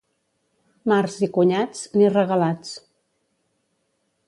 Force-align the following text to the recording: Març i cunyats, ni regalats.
Març 0.91 1.17
i 1.27 1.29
cunyats, 1.35 1.83
ni 2.01 2.09
regalats. 2.15 2.73